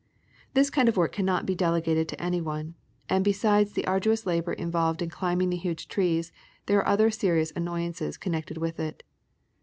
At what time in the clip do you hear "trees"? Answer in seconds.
5.87-6.31